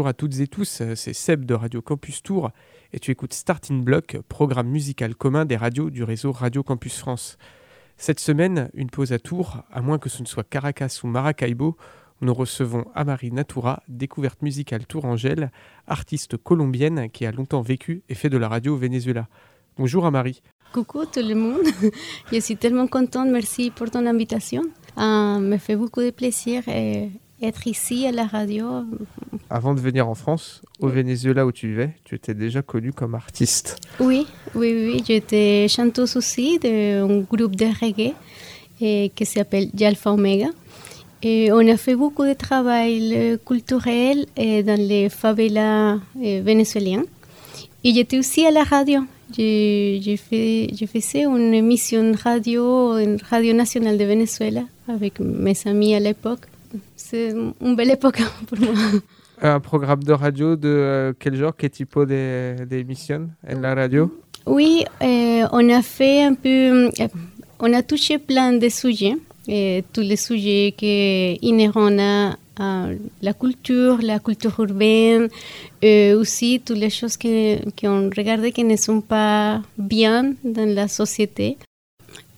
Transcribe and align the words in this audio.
Bonjour 0.00 0.08
à 0.08 0.14
toutes 0.14 0.40
et 0.40 0.46
tous, 0.46 0.82
c'est 0.94 1.12
Seb 1.12 1.44
de 1.44 1.52
Radio 1.52 1.82
Campus 1.82 2.22
Tour 2.22 2.52
et 2.94 2.98
tu 2.98 3.10
écoutes 3.10 3.34
Starting 3.34 3.84
Block, 3.84 4.16
programme 4.30 4.68
musical 4.68 5.14
commun 5.14 5.44
des 5.44 5.58
radios 5.58 5.90
du 5.90 6.04
réseau 6.04 6.32
Radio 6.32 6.62
Campus 6.62 6.96
France. 6.96 7.36
Cette 7.98 8.18
semaine, 8.18 8.70
une 8.72 8.88
pause 8.88 9.12
à 9.12 9.18
Tours, 9.18 9.62
à 9.70 9.82
moins 9.82 9.98
que 9.98 10.08
ce 10.08 10.22
ne 10.22 10.26
soit 10.26 10.42
Caracas 10.42 11.00
ou 11.04 11.06
Maracaibo, 11.06 11.76
où 12.22 12.24
nous 12.24 12.32
recevons 12.32 12.86
Amari 12.94 13.30
Natura, 13.30 13.82
découverte 13.88 14.40
musicale 14.40 14.86
tourangelle, 14.86 15.50
artiste 15.86 16.38
colombienne 16.38 17.10
qui 17.10 17.26
a 17.26 17.30
longtemps 17.30 17.60
vécu 17.60 18.02
et 18.08 18.14
fait 18.14 18.30
de 18.30 18.38
la 18.38 18.48
radio 18.48 18.76
au 18.76 18.78
Venezuela. 18.78 19.28
Bonjour 19.76 20.06
Amari. 20.06 20.40
Coucou 20.72 21.04
tout 21.04 21.20
le 21.20 21.34
monde, 21.34 21.66
je 22.32 22.40
suis 22.40 22.56
tellement 22.56 22.86
contente, 22.86 23.28
merci 23.28 23.70
pour 23.70 23.90
ton 23.90 24.06
invitation. 24.06 24.62
Ça 24.96 25.38
me 25.38 25.58
fait 25.58 25.76
beaucoup 25.76 26.00
de 26.00 26.10
plaisir 26.10 26.62
d'être 27.40 27.66
ici 27.66 28.06
à 28.06 28.12
la 28.12 28.26
radio 28.26 28.84
avant 29.50 29.74
de 29.74 29.80
venir 29.80 30.08
en 30.08 30.14
France, 30.14 30.62
au 30.78 30.88
Venezuela 30.88 31.44
où 31.44 31.50
tu 31.50 31.66
vivais, 31.68 31.90
tu 32.04 32.14
étais 32.14 32.34
déjà 32.34 32.62
connue 32.62 32.92
comme 32.92 33.16
artiste. 33.16 33.76
Oui, 33.98 34.26
oui, 34.54 34.72
oui. 34.72 35.02
J'étais 35.06 35.66
chanteuse 35.68 36.16
aussi 36.16 36.58
d'un 36.60 37.20
groupe 37.20 37.56
de 37.56 37.66
reggae 37.80 38.14
et, 38.80 39.10
qui 39.14 39.26
s'appelle 39.26 39.68
Yalfa 39.76 40.12
Omega. 40.12 40.50
Et 41.22 41.50
on 41.52 41.66
a 41.68 41.76
fait 41.76 41.96
beaucoup 41.96 42.24
de 42.24 42.32
travail 42.32 43.38
culturel 43.44 44.26
dans 44.36 44.80
les 44.80 45.08
favelas 45.08 45.98
vénézuéliennes. 46.14 47.04
Et 47.82 47.92
j'étais 47.92 48.18
aussi 48.18 48.46
à 48.46 48.50
la 48.52 48.62
radio. 48.62 49.00
J'ai 49.36 50.16
fait, 50.16 50.70
faisais 50.86 51.24
une 51.24 51.54
émission 51.54 52.12
radio, 52.24 52.96
une 52.96 53.18
radio 53.28 53.52
nationale 53.52 53.98
de 53.98 54.04
Venezuela 54.04 54.62
avec 54.88 55.20
mes 55.20 55.56
amis 55.66 55.94
à 55.94 56.00
l'époque. 56.00 56.46
C'est 56.96 57.30
une 57.60 57.76
belle 57.76 57.90
époque 57.90 58.22
pour 58.46 58.58
moi. 58.58 58.74
Un 59.42 59.58
programme 59.58 60.02
de 60.02 60.12
radio 60.12 60.54
de 60.54 60.68
euh, 60.68 61.12
quel 61.18 61.34
genre, 61.34 61.54
quel 61.56 61.70
type 61.70 61.98
d'émission 62.68 63.30
en 63.48 63.60
la 63.60 63.74
radio? 63.74 64.14
Oui, 64.46 64.84
euh, 65.02 65.46
on 65.52 65.68
a 65.70 65.80
fait 65.80 66.24
un 66.24 66.34
peu, 66.34 66.88
euh, 66.88 67.08
on 67.58 67.72
a 67.72 67.82
touché 67.82 68.18
plein 68.18 68.52
de 68.52 68.68
sujets, 68.68 69.16
tous 69.92 70.02
les 70.02 70.16
sujets 70.16 70.74
qui 70.76 71.38
inhérents 71.40 71.98
à, 71.98 72.36
la 73.22 73.32
culture, 73.32 73.98
la 74.02 74.18
culture 74.18 74.54
urbaine, 74.58 75.28
aussi 76.14 76.60
toutes 76.62 76.76
les 76.76 76.90
choses 76.90 77.16
qu'on 77.16 78.10
regarde 78.14 78.50
qui 78.50 78.64
ne 78.64 78.76
sont 78.76 79.00
pas 79.00 79.62
bien 79.78 80.34
dans 80.44 80.68
la 80.68 80.86
société. 80.86 81.56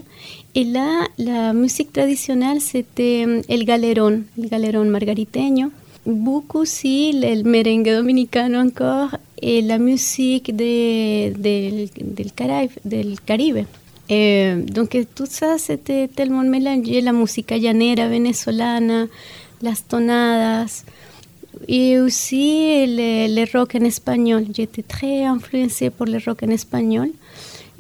Et 0.56 0.64
là, 0.64 1.08
la 1.18 1.54
musique 1.54 1.94
traditionnelle, 1.94 2.62
c'était 2.62 3.26
el 3.48 3.64
galerón, 3.66 4.26
el 4.38 4.50
galerón 4.50 4.90
margariteño. 4.90 5.72
Beaucoup 6.06 6.60
aussi 6.60 7.12
le 7.14 7.44
merengue 7.44 7.92
dominicano 7.92 8.60
encore 8.60 9.18
et 9.42 9.62
la 9.62 9.78
musique 9.78 10.56
de, 10.56 11.34
de, 11.34 11.90
del, 12.02 12.32
Caraïbe, 12.32 12.72
del 12.86 13.20
Caribe. 13.26 13.66
Et 14.10 14.54
donc 14.72 14.98
tout 15.14 15.26
ça, 15.30 15.58
c'était 15.58 16.08
tellement 16.08 16.44
mélangé, 16.44 17.02
la 17.02 17.12
música 17.12 17.58
llanera 17.58 18.08
venezolana, 18.08 19.08
las 19.62 19.84
tonadas, 19.84 20.86
et 21.68 22.00
aussi 22.00 22.86
le, 22.88 23.46
rock 23.58 23.76
en 23.76 23.84
espagnol. 23.84 24.46
J'étais 24.54 24.84
très 24.84 25.24
influencée 25.24 25.90
par 25.90 26.08
le 26.08 26.20
rock 26.26 26.44
en 26.44 26.50
espagnol. 26.50 27.10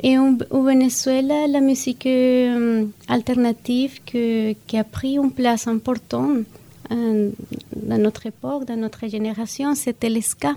Et 0.03 0.17
au 0.17 0.63
Venezuela, 0.63 1.47
la 1.47 1.59
musique 1.59 2.05
euh, 2.05 2.85
alternative 3.07 3.99
qui 4.05 4.77
a 4.77 4.83
pris 4.83 5.17
une 5.17 5.31
place 5.31 5.67
importante 5.67 6.45
euh, 6.91 7.31
dans 7.75 7.97
notre 7.97 8.27
époque, 8.27 8.66
dans 8.66 8.77
notre 8.77 9.07
génération, 9.07 9.73
c'était 9.73 10.11
le 10.11 10.21
ska, 10.21 10.53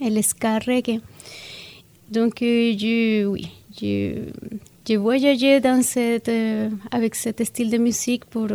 le 0.00 0.22
ska 0.22 0.58
reggae. 0.60 1.00
Donc, 2.10 2.40
euh, 2.40 2.72
je, 2.78 3.26
oui, 3.26 3.48
je, 3.78 4.96
voyageais 4.96 5.60
dans 5.60 5.82
cette, 5.82 6.30
avec 6.90 7.14
ce 7.14 7.28
style 7.44 7.70
de 7.70 7.76
musique 7.76 8.24
pour, 8.24 8.48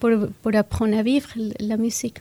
pour, 0.00 0.10
pour 0.40 0.54
apprendre 0.54 0.96
à 0.96 1.02
vivre 1.02 1.28
la 1.60 1.76
musique. 1.76 2.20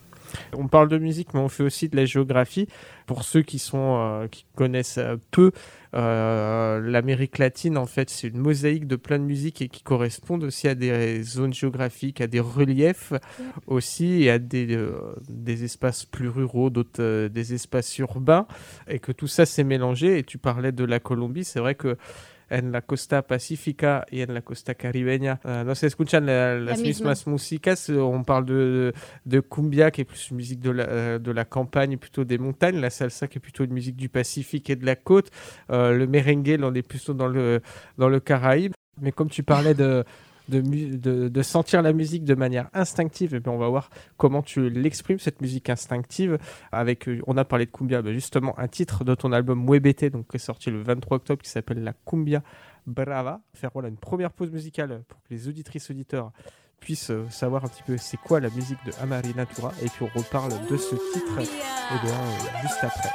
On 0.54 0.68
parle 0.68 0.89
de 0.89 0.98
musique, 0.98 1.33
mais 1.33 1.39
on 1.39 1.50
fait 1.50 1.63
aussi 1.63 1.89
de 1.89 1.95
la 1.95 2.06
géographie. 2.06 2.68
Pour 3.06 3.24
ceux 3.24 3.42
qui 3.42 3.60
sont 3.60 3.98
euh, 4.00 4.28
qui 4.28 4.45
connaissent 4.56 4.98
euh, 4.98 5.18
peu, 5.31 5.51
euh, 5.94 6.80
l'Amérique 6.80 7.38
latine, 7.38 7.78
en 7.78 7.86
fait, 7.86 8.10
c'est 8.10 8.28
une 8.28 8.38
mosaïque 8.38 8.88
de 8.88 8.95
plein 8.95 9.19
de 9.19 9.24
musiques 9.24 9.62
et 9.62 9.68
qui 9.68 9.83
correspondent 9.83 10.44
aussi 10.44 10.68
à 10.68 10.75
des 10.75 11.22
zones 11.24 11.54
géographiques, 11.54 12.22
à 12.22 12.28
des 12.28 12.39
reliefs 12.39 13.13
aussi, 13.68 14.24
et 14.24 14.30
à 14.30 14.39
des, 14.39 14.78
des 15.28 15.63
espaces 15.63 16.06
plus 16.06 16.30
ruraux, 16.30 16.69
d'autres 16.69 17.28
des 17.28 17.54
espaces 17.54 17.98
urbains, 17.98 18.48
et 18.88 19.00
que 19.00 19.12
tout 19.12 19.28
ça 19.28 19.45
s'est 19.45 19.66
mélangé. 19.66 20.19
Et 20.19 20.24
tu 20.24 20.38
parlais 20.38 20.72
de 20.72 20.86
la 20.86 21.00
Colombie, 21.00 21.44
c'est 21.44 21.60
vrai 21.60 21.75
que 21.75 21.98
en 22.51 22.71
la 22.71 22.81
costa 22.81 23.21
pacífica 23.24 24.06
y 24.12 24.21
en 24.21 24.33
la 24.33 24.42
costa 24.42 24.75
caribeña 24.75 25.39
uh, 25.45 25.63
no 25.65 25.74
se 25.74 25.88
escuchan 25.88 26.25
la, 26.25 26.59
las 26.59 26.80
la 26.80 26.83
mismas 26.83 27.25
músicas? 27.25 27.89
On 27.89 28.24
parle 28.24 28.45
de, 28.45 28.94
de 29.25 29.39
cumbia, 29.39 29.89
qui 29.92 30.01
est 30.01 30.06
plus 30.06 30.30
une 30.30 30.38
musique 30.38 30.59
de 30.59 30.71
la, 30.71 30.83
euh, 30.83 31.19
de 31.19 31.31
la 31.31 31.45
campagne, 31.45 31.98
plutôt 31.98 32.24
des 32.24 32.38
montagnes. 32.38 32.80
La 32.80 32.89
salsa, 32.89 33.27
qui 33.27 33.38
est 33.38 33.42
plutôt 33.42 33.63
une 33.63 33.74
musique 33.74 33.95
du 33.95 34.09
Pacifique 34.09 34.69
et 34.69 34.75
de 34.75 34.86
la 34.86 34.95
côte. 34.95 35.31
Euh, 35.71 35.94
le 35.94 36.07
merengue, 36.07 36.59
là, 36.59 36.68
on 36.68 36.74
est 36.74 36.81
plutôt 36.81 37.13
dans 37.13 37.27
le, 37.27 37.62
dans 37.98 38.09
le 38.09 38.19
Caraïbe. 38.19 38.74
Mais 39.01 39.12
comme 39.12 39.30
tu 39.30 39.44
parlais 39.44 39.74
de, 39.74 40.04
de, 40.49 41.41
sentir 41.41 41.81
la 41.81 41.93
musique 41.93 42.23
de 42.23 42.35
manière 42.35 42.69
instinctive. 42.73 43.35
Et 43.35 43.39
bien, 43.39 43.51
on 43.51 43.57
va 43.57 43.69
voir 43.69 43.89
comment 44.17 44.41
tu 44.41 44.69
l'exprimes, 44.69 45.19
cette 45.19 45.41
musique 45.41 45.69
instinctive. 45.69 46.38
Avec, 46.71 47.07
euh, 47.07 47.21
on 47.27 47.38
a 47.38 47.45
parlé 47.45 47.65
de 47.65 47.71
Cumbia, 47.71 48.01
ben, 48.01 48.13
justement, 48.13 48.57
un 48.59 48.67
titre 48.67 49.03
de 49.03 49.15
ton 49.15 49.31
album 49.31 49.63
Muebete, 49.63 50.05
donc 50.05 50.27
qui 50.29 50.38
est 50.38 50.39
sorti 50.39 50.71
le 50.71 50.81
23 50.81 51.17
octobre, 51.17 51.41
qui 51.41 51.49
s'appelle 51.49 51.83
La 51.83 51.93
Cumbia 51.93 52.43
Brava. 52.88 53.41
Faire 53.53 53.71
voilà, 53.73 53.89
une 53.89 53.97
première 53.97 54.31
pause 54.31 54.51
musicale 54.51 55.03
pour 55.07 55.21
que 55.21 55.27
les 55.31 55.47
auditrices 55.47 55.89
auditeurs 55.89 56.31
puissent 56.79 57.11
euh, 57.11 57.25
savoir 57.29 57.63
un 57.63 57.67
petit 57.67 57.83
peu 57.83 57.97
c'est 57.97 58.17
quoi 58.17 58.39
la 58.39 58.49
musique 58.49 58.79
de 58.85 58.91
Amari 59.01 59.33
Natura. 59.35 59.71
Et 59.81 59.87
puis 59.87 60.03
on 60.03 60.19
reparle 60.19 60.53
de 60.69 60.77
ce 60.77 60.95
titre 61.13 61.39
et 61.39 61.44
eh 61.45 62.05
bien, 62.05 62.15
euh, 62.15 62.61
juste 62.63 62.83
après. 62.83 63.09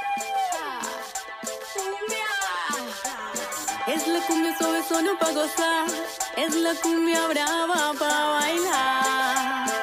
Cumbia 4.97 5.17
suave 5.17 5.17
solo 5.17 5.17
pa' 5.19 5.31
gozar, 5.31 5.87
es 6.35 6.55
la 6.55 6.73
cumbia 6.75 7.27
brava 7.27 7.93
pa' 7.99 8.39
bailar. 8.39 9.76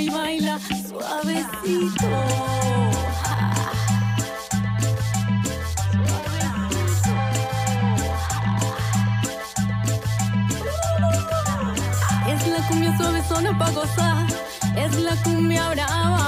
Y 0.00 0.08
baila 0.08 0.58
suavecito. 0.88 2.06
Es 12.28 12.46
la 12.46 12.68
cumbia 12.68 12.96
suave 12.96 13.22
zona 13.28 13.58
pa' 13.58 13.70
gozar, 13.70 14.26
es 14.76 14.94
la 14.96 15.16
cumbia 15.22 15.70
brava 15.70 16.21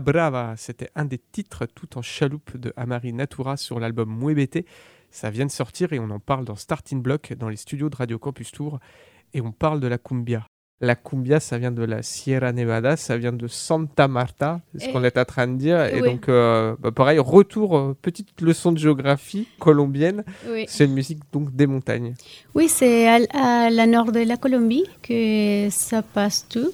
Brava, 0.00 0.54
c'était 0.56 0.88
un 0.94 1.04
des 1.04 1.18
titres 1.18 1.66
tout 1.66 1.98
en 1.98 2.02
chaloupe 2.02 2.56
de 2.56 2.72
Amari 2.76 3.12
Natura 3.12 3.56
sur 3.56 3.78
l'album 3.78 4.08
Muebete. 4.16 4.64
Ça 5.10 5.30
vient 5.30 5.46
de 5.46 5.50
sortir 5.50 5.92
et 5.92 5.98
on 5.98 6.10
en 6.10 6.20
parle 6.20 6.44
dans 6.44 6.56
Starting 6.56 7.02
Block 7.02 7.34
dans 7.34 7.48
les 7.48 7.56
studios 7.56 7.90
de 7.90 7.96
Radio 7.96 8.18
Campus 8.18 8.50
Tour 8.50 8.80
et 9.34 9.40
on 9.40 9.52
parle 9.52 9.80
de 9.80 9.86
la 9.86 9.98
cumbia. 9.98 10.46
La 10.80 10.96
cumbia, 10.96 11.38
ça 11.38 11.58
vient 11.58 11.70
de 11.70 11.84
la 11.84 12.02
Sierra 12.02 12.50
Nevada, 12.50 12.96
ça 12.96 13.16
vient 13.16 13.32
de 13.32 13.46
Santa 13.46 14.08
Marta, 14.08 14.62
c'est 14.76 14.86
ce 14.86 14.92
qu'on 14.92 15.04
est 15.04 15.16
en 15.16 15.24
train 15.24 15.46
de 15.46 15.56
dire. 15.56 15.80
Et 15.84 16.00
donc, 16.00 16.28
euh, 16.28 16.74
bah, 16.80 16.90
pareil, 16.90 17.20
retour, 17.20 17.78
euh, 17.78 17.96
petite 18.02 18.40
leçon 18.40 18.72
de 18.72 18.78
géographie 18.78 19.46
colombienne. 19.60 20.24
Oui. 20.48 20.64
C'est 20.66 20.86
une 20.86 20.94
musique 20.94 21.20
donc 21.32 21.54
des 21.54 21.68
montagnes. 21.68 22.14
Oui, 22.56 22.68
c'est 22.68 23.06
à, 23.06 23.20
à 23.32 23.70
la 23.70 23.86
nord 23.86 24.10
de 24.10 24.20
la 24.26 24.36
Colombie 24.36 24.82
que 25.04 25.68
ça 25.70 26.02
passe 26.02 26.48
tout. 26.48 26.72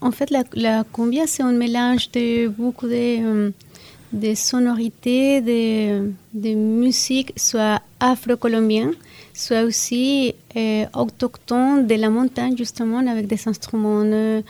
En 0.00 0.10
fait, 0.12 0.30
la, 0.30 0.44
la 0.54 0.84
cumbia, 0.84 1.26
c'est 1.26 1.42
un 1.42 1.52
mélange 1.52 2.10
de 2.12 2.48
beaucoup 2.48 2.86
de, 2.88 2.94
euh, 3.22 3.50
de 4.12 4.34
sonorités, 4.34 5.40
de, 5.40 6.10
de 6.32 6.54
musique, 6.54 7.32
soit 7.36 7.82
afro-colombien, 8.00 8.92
soit 9.34 9.62
aussi 9.62 10.34
euh, 10.56 10.84
autochtone 10.94 11.86
de 11.86 11.94
la 11.96 12.08
montagne, 12.08 12.56
justement, 12.56 12.98
avec 13.06 13.26
des 13.26 13.46
instruments 13.46 14.02
euh, 14.04 14.42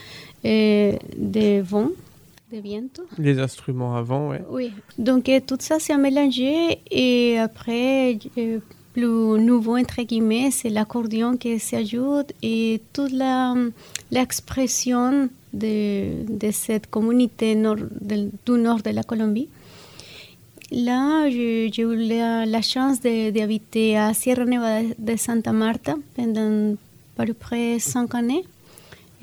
de 0.45 1.61
vent, 1.62 1.88
de 2.52 2.59
viento. 2.59 3.02
Les 3.19 3.38
instruments 3.38 3.97
avant, 3.97 4.28
ouais. 4.30 4.42
Oui, 4.50 4.73
donc 4.99 5.28
euh, 5.28 5.40
tout 5.47 5.59
ça 5.61 5.78
c'est 5.78 5.97
mélangé 5.97 6.78
et 6.90 7.38
après, 7.38 8.19
plus 8.92 9.04
nouveau 9.04 9.76
entre 9.76 10.02
guillemets, 10.02 10.50
c'est 10.50 10.71
l'accordéon 10.71 11.37
qui 11.37 11.59
s'ajoute 11.59 12.33
et 12.42 12.80
toute 12.92 13.12
la, 13.12 13.54
l'expression 14.11 15.28
de, 15.52 16.50
cette 16.52 16.88
communauté 16.88 17.54
du 17.54 18.52
nord 18.52 18.83
de 18.83 18.90
la 18.90 19.02
Colombie. 19.02 19.49
Là, 20.73 21.28
j'ai 21.28 21.83
eu 21.83 21.97
la, 21.97 22.47
la 22.47 22.62
chance 22.62 23.00
d'habiter 23.00 23.99
à 23.99 24.14
Sierra 24.14 24.45
Nevada 24.45 24.95
de 24.99 25.16
Santa 25.16 25.52
Marta 25.52 25.97
pendant 26.14 26.76
à 27.19 27.26
peu 27.26 27.35
près 27.35 27.78
cinq 27.78 28.14
années 28.14 28.45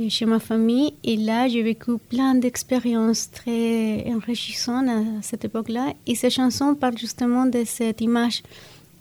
chez 0.10 0.26
ma 0.26 0.40
famille. 0.40 0.94
Et 1.04 1.16
là, 1.16 1.48
j'ai 1.48 1.64
vécu 1.64 1.98
plein 2.10 2.36
d'expériences 2.36 3.32
très 3.32 4.06
enrichissantes 4.12 4.88
à 4.90 5.22
cette 5.22 5.46
époque-là. 5.46 5.94
Et 6.06 6.16
ces 6.16 6.30
chansons 6.30 6.76
parlent 6.76 6.98
justement 6.98 7.46
de 7.46 7.64
cette 7.66 8.02
image, 8.02 8.44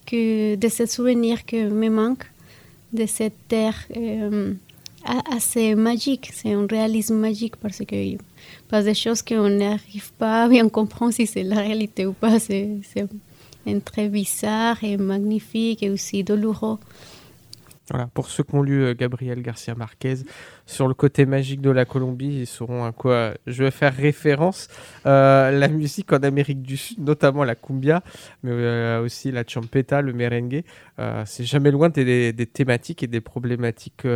que, 0.06 0.54
de 0.54 0.68
ce 0.68 0.86
souvenir 0.86 1.44
que 1.44 1.68
me 1.68 1.90
manque, 1.90 2.24
de 2.92 3.06
cette 3.06 3.36
terre 3.48 3.76
euh, 3.96 4.54
assez 5.30 5.74
magique. 5.74 6.30
C'est 6.32 6.52
un 6.52 6.66
réalisme 6.66 7.16
magique 7.16 7.56
parce 7.56 7.78
que 7.78 8.16
passe 8.68 8.84
des 8.84 8.94
choses 8.94 9.22
qu'on 9.22 9.48
n'arrive 9.48 10.12
pas 10.18 10.44
à 10.44 10.48
bien 10.54 10.68
comprendre 10.68 11.12
si 11.12 11.26
c'est 11.26 11.42
la 11.42 11.60
réalité 11.60 12.06
ou 12.06 12.12
pas. 12.12 12.38
C'est 12.38 12.80
très 13.84 14.08
bizarre 14.08 14.82
et 14.84 14.96
magnifique 14.96 15.82
et 15.82 15.90
aussi 15.90 16.22
douloureux. 16.22 16.78
Voilà, 17.90 18.08
pour 18.08 18.28
ceux 18.28 18.42
qui 18.42 18.54
ont 18.54 18.62
lu 18.62 18.82
euh, 18.82 18.94
Gabriel 18.94 19.42
Garcia 19.42 19.74
Marquez 19.76 20.16
sur 20.66 20.88
le 20.88 20.94
côté 20.94 21.24
magique 21.24 21.60
de 21.60 21.70
la 21.70 21.84
Colombie, 21.84 22.40
ils 22.40 22.46
sauront 22.46 22.84
à 22.84 22.90
quoi 22.90 23.34
je 23.46 23.62
vais 23.62 23.70
faire 23.70 23.94
référence. 23.94 24.68
Euh, 25.06 25.52
la 25.52 25.68
musique 25.68 26.12
en 26.12 26.18
Amérique 26.18 26.62
du 26.62 26.76
Sud, 26.76 26.98
notamment 26.98 27.44
la 27.44 27.54
cumbia, 27.54 28.02
mais 28.42 28.50
euh, 28.52 29.02
aussi 29.02 29.30
la 29.30 29.44
champeta, 29.46 30.02
le 30.02 30.12
merengue, 30.12 30.64
c'est 31.24 31.44
jamais 31.44 31.70
loin 31.70 31.88
des, 31.88 32.32
thématiques 32.52 33.02
et 33.02 33.06
des 33.06 33.20
problématiques 33.20 34.06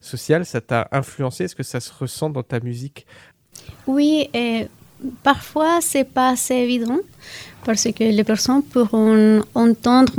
sociales. 0.00 0.44
Ça 0.44 0.60
t'a 0.60 0.88
influencé? 0.92 1.44
Est-ce 1.44 1.54
que 1.54 1.62
ça 1.62 1.80
se 1.80 1.92
ressent 1.92 2.28
dans 2.28 2.42
ta 2.42 2.60
musique? 2.60 3.06
Oui, 3.86 4.28
parfois 5.22 5.78
c'est 5.80 6.04
pas 6.04 6.30
assez 6.30 6.54
évident 6.54 6.98
parce 7.64 7.84
que 7.84 8.04
les 8.04 8.24
personnes 8.24 8.62
pourront 8.62 9.40
entendre 9.54 10.12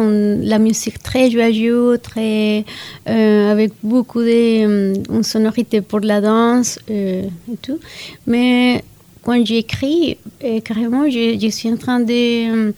la 0.43 0.59
musique 0.59 1.01
très 1.01 1.29
joyeuse, 1.29 1.99
très 2.01 2.65
euh, 3.07 3.51
avec 3.51 3.71
beaucoup 3.83 4.21
de 4.21 4.65
euh, 4.65 4.93
une 5.09 5.23
sonorité 5.23 5.81
pour 5.81 5.99
la 5.99 6.21
danse 6.21 6.79
euh, 6.89 7.23
et 7.51 7.57
tout. 7.61 7.79
Mais 8.27 8.83
quand 9.23 9.43
j'écris, 9.45 10.17
carrément, 10.63 11.09
je, 11.09 11.49
suis 11.49 11.71
en 11.71 11.77
train 11.77 11.99
de, 11.99 12.73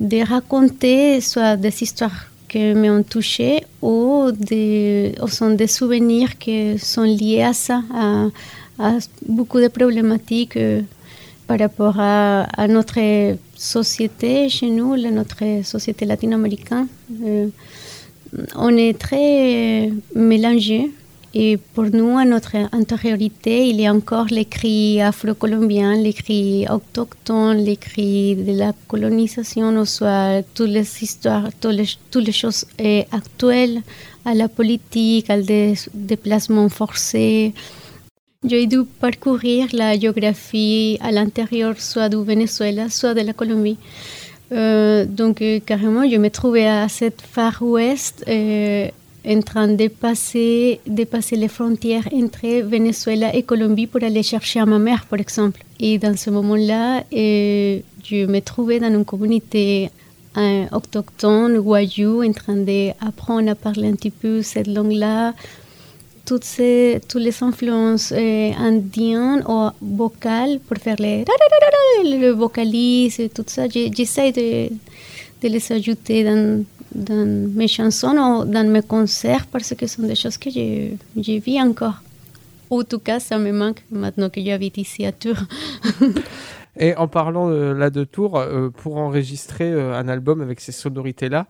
de 0.00 0.28
raconter 0.28 1.20
soit 1.20 1.56
des 1.56 1.82
histoires 1.82 2.26
qui 2.48 2.74
m'ont 2.74 3.02
touché 3.02 3.64
ou, 3.82 4.30
des, 4.32 5.14
sont 5.26 5.50
des 5.50 5.66
souvenirs 5.66 6.38
qui 6.38 6.78
sont 6.78 7.02
liés 7.02 7.42
à 7.42 7.52
ça, 7.52 7.82
à, 7.92 8.98
beaucoup 9.26 9.60
de 9.60 9.66
problématiques 9.66 10.58
par 11.46 11.58
rapport 11.58 11.96
à, 11.98 12.42
à 12.62 12.66
notre 12.68 12.98
société 13.56 14.48
chez 14.48 14.70
nous, 14.70 14.96
notre 14.96 15.44
société 15.64 16.04
latino-américaine. 16.04 16.86
Euh, 17.24 17.48
on 18.56 18.76
est 18.76 18.98
très 18.98 19.92
mélangés 20.14 20.90
et 21.36 21.56
pour 21.74 21.84
nous, 21.84 22.16
à 22.16 22.24
notre 22.24 22.54
intériorité, 22.72 23.66
il 23.68 23.80
y 23.80 23.86
a 23.86 23.92
encore 23.92 24.26
les 24.30 24.44
cris 24.44 25.00
afro-colombiens, 25.00 25.96
les 25.96 26.12
cris 26.12 26.64
autochtones, 26.70 27.58
les 27.58 27.76
cris 27.76 28.36
de 28.36 28.52
la 28.56 28.72
colonisation, 28.86 29.76
ou 29.76 29.84
soit 29.84 30.42
toutes 30.54 30.70
les 30.70 30.88
histoires, 31.02 31.48
toutes 31.60 31.74
les, 31.74 31.88
toutes 32.10 32.24
les 32.24 32.32
choses 32.32 32.64
euh, 32.80 33.02
actuelles 33.10 33.82
à 34.24 34.32
la 34.34 34.48
politique, 34.48 35.28
al 35.28 35.44
dé- 35.44 35.74
déplacement 35.92 36.68
forcé. 38.44 38.56
J'ai 38.56 38.66
dû 38.66 38.84
parcourir 39.00 39.68
la 39.72 39.98
géographie 39.98 40.98
à 41.00 41.10
l'intérieur, 41.10 41.74
soit 41.78 42.08
du 42.08 42.22
Venezuela, 42.24 42.88
soit 42.90 43.14
de 43.14 43.20
la 43.20 43.32
Colombie. 43.32 43.78
Euh, 44.52 45.04
donc, 45.06 45.40
euh, 45.42 45.58
carrément, 45.64 46.08
je 46.08 46.16
me 46.16 46.28
trouvais 46.28 46.66
à 46.66 46.88
cette 46.88 47.22
Far 47.22 47.62
West 47.62 48.24
euh, 48.28 48.88
en 49.26 49.40
train 49.40 49.68
de 49.68 49.88
passer, 49.88 50.80
de 50.86 51.04
passer 51.04 51.36
les 51.36 51.48
frontières 51.48 52.06
entre 52.12 52.62
Venezuela 52.62 53.34
et 53.34 53.42
Colombie 53.42 53.86
pour 53.86 54.02
aller 54.02 54.22
chercher 54.22 54.60
à 54.60 54.66
ma 54.66 54.78
mère, 54.78 55.06
par 55.06 55.18
exemple. 55.18 55.62
Et 55.80 55.98
dans 55.98 56.16
ce 56.16 56.30
moment-là, 56.30 57.04
je 57.10 58.26
me 58.26 58.40
trouvais 58.40 58.80
dans 58.80 58.92
une 58.92 59.04
communauté 59.04 59.90
autochtone, 60.72 61.58
Wayuu, 61.58 62.22
en 62.22 62.32
train 62.32 62.56
d'apprendre 62.56 63.50
à 63.50 63.54
parler 63.54 63.88
un 63.88 63.94
petit 63.94 64.10
peu 64.10 64.42
cette 64.42 64.66
langue-là. 64.66 65.32
Toutes, 66.24 66.44
ces, 66.44 67.00
toutes 67.08 67.22
les 67.22 67.42
influences 67.42 68.12
euh, 68.12 68.50
indiennes 68.58 69.44
ou 69.46 69.68
vocales 69.80 70.58
pour 70.60 70.78
faire 70.78 70.96
les, 70.98 71.24
le 72.04 72.30
vocalise 72.30 73.20
et 73.20 73.28
tout 73.28 73.44
ça. 73.46 73.68
J'essaie 73.68 74.32
de, 74.32 74.68
de, 75.42 75.48
les 75.48 75.72
ajouter 75.72 76.24
dans, 76.24 76.64
dans, 76.94 77.26
mes 77.54 77.68
chansons 77.68 78.16
ou 78.16 78.44
dans 78.44 78.68
mes 78.68 78.82
concerts 78.82 79.46
parce 79.46 79.74
que 79.74 79.86
ce 79.86 79.96
sont 79.96 80.02
des 80.02 80.14
choses 80.14 80.38
que 80.38 80.50
je, 80.50 80.90
je 81.16 81.32
vis 81.40 81.60
encore. 81.60 82.02
En 82.70 82.82
tout 82.82 82.98
cas, 82.98 83.20
ça 83.20 83.38
me 83.38 83.52
manque 83.52 83.82
maintenant 83.90 84.30
que 84.30 84.42
j'habite 84.42 84.78
ici 84.78 85.04
à 85.04 85.12
Tours. 85.12 85.42
Et 86.76 86.96
en 86.96 87.06
parlant 87.06 87.50
euh, 87.50 87.72
là 87.72 87.90
de 87.90 88.04
Tours, 88.04 88.38
euh, 88.38 88.70
pour 88.70 88.96
enregistrer 88.96 89.70
euh, 89.70 89.94
un 89.94 90.08
album 90.08 90.40
avec 90.40 90.60
ces 90.60 90.72
sonorités-là, 90.72 91.46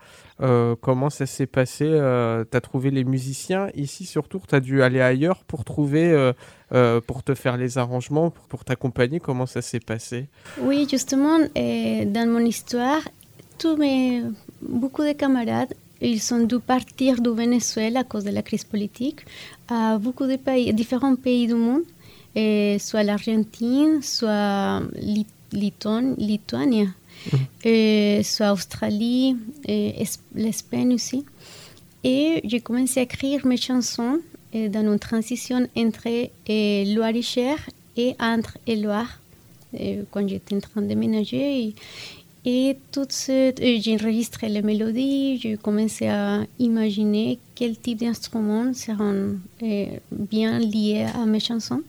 comment 0.80 1.10
ça 1.10 1.26
s'est 1.26 1.46
passé 1.46 1.84
Tu 1.86 2.56
as 2.56 2.60
trouvé 2.60 2.90
les 2.90 3.04
musiciens 3.04 3.68
ici 3.74 4.04
sur 4.04 4.28
Tours 4.28 4.48
Tu 4.48 4.56
as 4.56 4.60
dû 4.60 4.82
aller 4.82 5.00
ailleurs 5.00 5.44
pour 5.44 5.64
trouver, 5.64 6.32
pour 7.06 7.22
te 7.22 7.34
faire 7.34 7.56
les 7.56 7.78
arrangements, 7.78 8.32
pour, 8.48 8.64
t'accompagner 8.64 9.20
Comment 9.20 9.46
ça 9.46 9.62
s'est 9.62 9.78
passé? 9.78 10.26
Oui, 10.60 10.88
justement, 10.90 11.38
dans 11.38 12.28
mon 12.28 12.40
histoire, 12.40 13.00
tous 13.58 13.76
mes, 13.76 14.24
beaucoup 14.60 15.04
de 15.04 15.12
camarades 15.12 15.72
ils 16.00 16.34
ont 16.34 16.44
dû 16.44 16.58
partir 16.58 17.22
du 17.22 17.30
Venezuela 17.30 18.00
à 18.00 18.04
cause 18.04 18.24
de 18.24 18.30
la 18.30 18.42
crise 18.42 18.64
politique 18.64 19.24
à 19.68 19.98
beaucoup 19.98 20.26
de 20.26 20.36
pays, 20.36 20.74
différents 20.74 21.14
pays 21.14 21.46
du 21.46 21.54
monde 21.54 21.84
soit 22.36 23.02
l'Argentine, 23.02 24.02
soit 24.02 24.82
Lituanie, 25.52 26.88
soit 28.22 28.52
Australie, 28.52 29.36
l'Espagne 30.34 30.94
aussi. 30.94 31.24
Et 32.02 32.40
j'ai 32.44 32.60
commencé 32.60 33.00
à 33.00 33.04
écrire 33.04 33.46
mes 33.46 33.56
chansons 33.56 34.20
dans 34.52 34.92
une 34.92 34.98
transition 34.98 35.66
entre 35.76 36.08
Loire-et-Cher 36.94 37.56
et 37.96 38.14
entre 38.20 38.58
et 38.66 38.76
Loire, 38.76 39.20
quand 40.10 40.28
j'étais 40.28 40.56
en 40.56 40.60
train 40.60 40.82
de 40.82 40.94
ménager. 40.94 41.74
Et 42.46 42.76
tout 42.92 43.06
suite, 43.08 43.58
j'ai 43.58 43.94
enregistré 43.94 44.50
les 44.50 44.60
mélodies, 44.60 45.38
j'ai 45.40 45.56
commencé 45.56 46.08
à 46.08 46.44
imaginer 46.58 47.38
quel 47.54 47.74
type 47.78 48.00
d'instruments 48.00 48.74
seront 48.74 49.38
bien 50.12 50.58
liés 50.58 51.06
à 51.14 51.24
mes 51.24 51.40
chansons. 51.40 51.82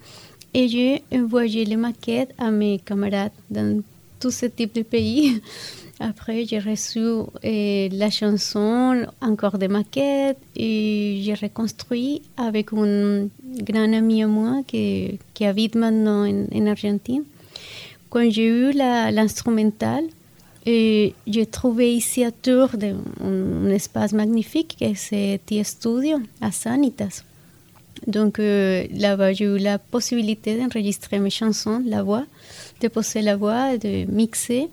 Et 0.57 0.69
j'ai 0.69 1.03
envoyé 1.11 1.65
les 1.65 1.75
maquettes 1.75 2.33
à 2.37 2.49
mes 2.49 2.79
camarades 2.79 3.33
dans 3.49 3.83
tout 4.21 4.31
ce 4.31 4.45
type 4.45 4.73
de 4.73 4.83
pays. 4.83 5.41
Après, 5.99 6.45
j'ai 6.45 6.59
reçu 6.59 7.01
eh, 7.43 7.89
la 7.91 8.09
chanson, 8.09 9.05
encore 9.19 9.57
des 9.57 9.67
maquettes, 9.67 10.37
et 10.55 11.19
j'ai 11.23 11.33
reconstruit 11.33 12.21
avec 12.37 12.71
un 12.71 13.27
grand 13.69 13.91
ami 13.93 14.23
à 14.23 14.27
moi 14.27 14.61
qui, 14.65 15.19
habite 15.41 15.75
maintenant 15.75 16.25
en, 16.25 16.67
Argentine. 16.67 17.25
Quand 18.09 18.29
j'ai 18.29 18.47
eu 18.47 18.71
l'instrumental, 18.71 20.05
eh, 20.65 21.13
j'ai 21.27 21.47
trouvé 21.47 21.95
ici 21.95 22.23
à 22.23 22.31
Tours 22.31 22.75
un, 23.21 23.69
espace 23.71 24.13
magnifique, 24.13 24.75
qui 24.77 24.85
est 24.85 24.95
ce 24.95 25.63
Studio 25.65 26.19
à 26.39 26.49
Sanitas. 26.53 27.25
Donc 28.07 28.39
euh, 28.39 28.85
là-bas, 28.93 29.33
j'ai 29.33 29.45
eu 29.45 29.57
la 29.57 29.79
possibilité 29.79 30.57
d'enregistrer 30.57 31.19
mes 31.19 31.29
chansons, 31.29 31.81
la 31.85 32.03
voix, 32.03 32.25
de 32.81 32.87
poser 32.87 33.21
la 33.21 33.35
voix, 33.35 33.77
de 33.77 34.05
mixer 34.11 34.67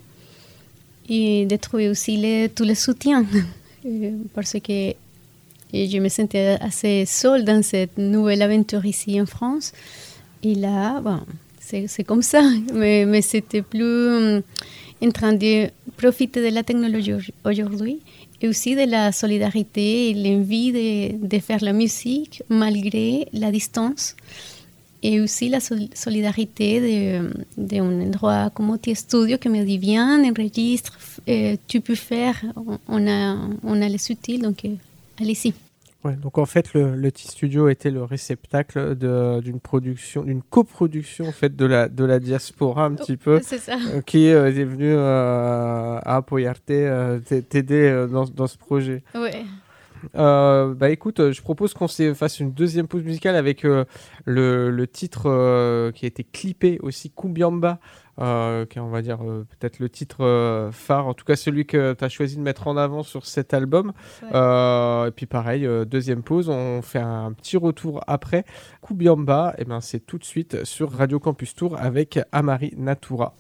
et 1.09 1.47
de 1.47 1.57
trouver 1.57 1.89
aussi 1.89 2.17
les, 2.17 2.49
tous 2.49 2.65
les 2.65 2.75
soutiens. 2.75 3.25
Euh, 3.85 4.13
parce 4.33 4.53
que 4.63 4.93
je 5.75 5.99
me 5.99 6.09
sentais 6.09 6.57
assez 6.61 7.05
seule 7.05 7.45
dans 7.45 7.65
cette 7.65 7.99
nouvelle 7.99 8.41
aventure 8.43 8.87
ici 8.87 9.21
en 9.21 9.27
France. 9.27 9.73
Et 10.45 10.55
là, 10.55 11.03
c'est 11.59 12.05
comme 12.05 12.23
ça. 12.23 12.43
Mais, 12.73 13.05
mais 13.07 13.23
c'était 13.23 13.63
plus 13.63 13.83
euh, 13.83 14.41
en 15.03 15.11
train 15.11 15.33
de 15.33 15.69
profiter 15.97 16.49
de 16.49 16.55
la 16.55 16.63
technologie 16.63 17.15
aujourd'hui 17.45 17.99
et 18.43 18.49
aussi 18.49 18.75
de 18.75 18.85
la 18.91 19.13
solidarité 19.13 20.13
l'envie 20.15 20.73
de, 20.73 21.39
faire 21.39 21.63
la 21.63 21.73
musique 21.73 22.43
malgré 22.49 23.29
la 23.33 23.51
distance 23.53 24.17
et 25.03 25.21
aussi 25.21 25.49
la 25.49 25.61
solidarité 25.61 27.21
d'un 27.57 28.01
endroit 28.01 28.51
comme 28.51 28.71
Oti 28.71 28.95
Studio 28.95 29.39
qui 29.39 29.49
me 29.49 29.65
dit 29.65 29.79
viens, 29.79 30.23
enregistre, 30.25 30.99
euh, 31.29 31.57
tu 31.67 31.81
peux 31.81 31.97
faire, 31.97 32.41
on 32.89 33.07
a, 33.09 33.37
on 33.65 33.83
a 33.83 33.89
les 33.89 34.11
outils, 34.11 34.39
donc 34.39 34.65
euh, 34.65 34.75
allez-y. 35.21 35.55
Ouais, 36.05 36.17
donc 36.17 36.39
en 36.39 36.47
fait, 36.47 36.75
le, 36.75 36.97
le 36.97 37.13
T-Studio 37.13 37.69
était 37.69 37.93
le 37.93 38.03
réceptacle 38.03 38.97
d'une 38.97 39.61
production, 39.61 40.25
d'une 40.25 40.43
coproduction 40.43 41.29
en 41.29 41.33
fait 41.33 41.55
de 41.55 41.65
la, 41.65 41.89
de 41.89 42.05
la 42.05 42.19
diaspora 42.19 42.87
un 42.87 42.95
petit 42.95 43.17
peu, 43.17 43.41
euh, 43.69 44.01
qui 44.01 44.29
euh, 44.31 44.49
est 44.49 44.65
venue 44.65 44.93
euh, 44.93 46.01
à 46.03 46.17
Apoyarte 46.17 46.65
t'aider 46.67 48.07
dans, 48.11 48.25
dans, 48.25 48.47
ce 48.49 48.59
projet. 48.59 49.05
Ouais. 49.15 49.45
bah 50.15 50.91
écoute, 50.91 51.31
je 51.31 51.41
propose 51.41 51.73
qu'on 51.73 51.87
fasse 51.87 52.41
une 52.41 52.53
deuxième 52.53 52.89
pause 52.89 53.05
musicale 53.05 53.37
avec 53.37 53.63
le, 53.63 53.87
le, 54.25 54.87
titre 54.89 55.93
qui 55.93 56.05
a 56.05 56.09
été 56.09 56.25
clippé 56.25 56.81
aussi, 56.83 57.11
Kumbiamba, 57.11 57.79
euh, 58.21 58.67
qui 58.67 58.79
est, 58.79 58.81
on 58.81 58.89
va 58.89 59.01
dire, 59.01 59.19
euh, 59.23 59.47
peut-être 59.59 59.79
le 59.79 59.89
titre 59.89 60.23
euh, 60.23 60.71
phare, 60.71 61.07
en 61.07 61.15
tout 61.15 61.25
cas 61.25 61.35
celui 61.37 61.67
que 61.67 61.95
tu 61.95 62.05
as 62.05 62.09
choisi 62.09 62.37
de 62.37 62.43
mettre 62.43 62.67
en 62.67 62.77
avant 62.77 63.03
sur 63.03 63.25
cet 63.25 63.55
album. 63.55 63.93
et 64.23 65.11
puis 65.17 65.27
pareil, 65.27 65.69
deuxième 65.87 66.23
pause, 66.23 66.49
on 66.49 66.83
fait 66.83 66.99
un 66.99 67.33
petit 67.33 67.57
retour 67.57 68.03
après. 68.07 68.45
Kubiamba, 68.83 69.55
et 69.57 69.63
eh 69.63 69.65
ben, 69.65 69.81
c'est 69.81 70.01
tout 70.01 70.19
de 70.19 70.25
suite 70.25 70.65
sur 70.65 70.93
Radio 70.93 71.19
Campus 71.21 71.55
Tour 71.55 71.77
avec 71.79 72.21
Amari 72.33 72.75
Natura. 72.77 73.35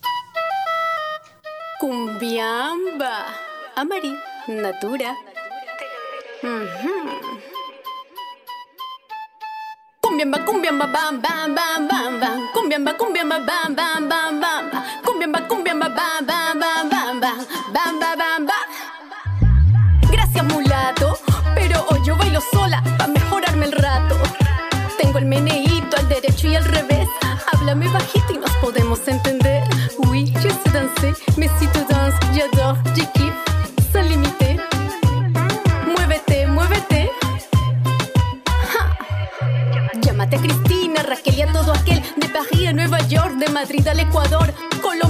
Kumbiamba, 1.81 3.27
Amari 3.77 4.13
Natura. 4.49 5.13
Mhm. 6.43 7.52
Cumbiamba, 10.13 10.45
cumbiamba, 10.45 10.87
bam, 10.89 11.23
bam, 11.23 11.55
bam, 11.55 11.89
bam, 11.89 12.21
bam. 12.21 12.49
Cumbiamba, 12.53 12.93
cumbiamba, 12.99 13.39
bam, 13.47 13.75
bam, 13.75 14.09
bam, 14.11 14.41
bam. 14.41 14.71
Cumbiamba, 15.07 15.41
cumbiamba, 15.49 15.89
bam, 15.89 16.27
bam, 16.27 16.61
bam, 16.61 16.91
bam, 16.91 17.19
bam. 17.19 17.39
Bam, 17.73 17.99
bam, 17.99 18.19
bam, 18.19 18.47
bam. 18.47 18.67
Gracias, 20.11 20.45
mulato. 20.45 21.19
Pero 21.55 21.87
hoy 21.89 22.01
yo 22.05 22.15
bailo 22.17 22.43
sola 22.53 22.83
para 22.99 23.07
mejorarme 23.07 23.65
el 23.65 23.73
rato. 23.73 24.17
Tengo 24.99 25.17
el 25.17 25.25
meneíto 25.25 25.97
al 25.97 26.07
derecho 26.11 26.47
y 26.47 26.57
al 26.57 26.65
revés. 26.67 27.09
Háblame 27.51 27.89
bajito 27.89 28.35
y 28.35 28.37
nos 28.37 28.55
podemos 28.57 29.09
entender. 29.09 29.63
Oui, 30.11 30.31
je 30.43 30.51
sais 30.51 30.73
danser, 30.75 31.15
mais 31.39 31.51
si 31.59 31.67
tu 31.69 31.81
danses, 31.89 32.21
j'adore, 32.35 32.77
De 43.09 43.49
Madrid 43.49 43.87
al 43.89 43.99
Ecuador, 43.99 44.55
Colombia, 44.81 45.02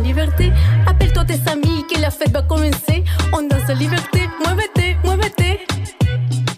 en 0.00 0.02
liberté. 0.02 0.52
Appelle-toi 0.86 1.24
tes 1.24 1.40
amis, 1.50 1.84
que 1.88 2.00
la 2.00 2.10
fête 2.10 2.32
va 2.32 2.42
commencer. 2.42 3.04
On 3.32 3.42
danse 3.42 3.68
en 3.68 3.74
liberté, 3.74 4.28
muévete, 4.40 4.96
muévete. 5.04 5.66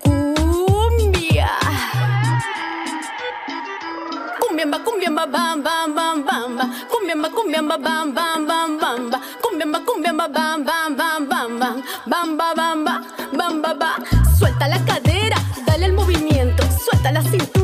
Cumbia. 0.02 1.48
Cumbia, 4.40 4.78
cumbiamba, 4.84 5.26
bam, 5.26 5.62
bam, 5.62 5.94
bam, 5.94 6.24
bam. 6.24 6.70
Cumbiamba, 6.90 7.28
cumbiamba, 7.30 7.78
bam, 7.78 8.12
bam, 8.14 8.46
bam, 8.46 8.78
bam. 8.78 9.20
Cumbiamba, 9.42 9.78
cumbiamba, 9.86 10.28
bam, 10.28 10.64
bam, 10.64 10.96
bam, 10.96 11.28
bam, 11.28 11.58
bam. 11.58 11.82
Bam, 12.06 12.36
ba, 12.36 12.54
bam, 12.54 12.84
ba, 12.84 13.00
bam, 13.32 13.62
ba, 13.62 13.74
ba. 13.74 13.90
Suelta 14.38 14.68
la 14.68 14.78
cadera, 14.84 15.36
dale 15.66 15.86
el 15.86 15.92
movimiento. 15.92 16.62
Suelta 16.84 17.10
la 17.12 17.22
cintura 17.22 17.61